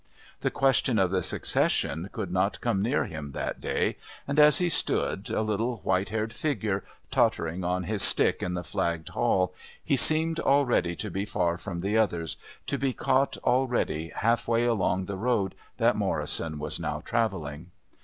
The 0.39 0.49
question 0.49 0.97
of 0.97 1.11
the 1.11 1.21
succession 1.21 2.09
could 2.11 2.31
not 2.31 2.59
come 2.59 2.81
near 2.81 3.05
him 3.05 3.33
that 3.33 3.61
day, 3.61 3.97
and 4.27 4.39
as 4.39 4.57
he 4.57 4.67
stood, 4.67 5.29
a 5.29 5.43
little 5.43 5.77
white 5.83 6.09
haired 6.09 6.33
figure, 6.33 6.83
tottering 7.11 7.63
on 7.63 7.83
his 7.83 8.01
stick 8.01 8.41
in 8.41 8.55
the 8.55 8.63
flagged 8.63 9.09
hall, 9.09 9.53
he 9.85 9.95
seemed 9.95 10.39
already 10.39 10.95
to 10.95 11.11
be 11.11 11.23
far 11.25 11.55
from 11.59 11.81
the 11.81 11.99
others, 11.99 12.37
to 12.65 12.79
be 12.79 12.93
caught 12.93 13.37
already 13.43 14.11
half 14.15 14.47
way 14.47 14.65
along 14.65 15.05
the 15.05 15.17
road 15.17 15.53
that 15.77 15.95
Morrison 15.95 16.57
was 16.57 16.79
now 16.79 17.01
travelling. 17.05 17.69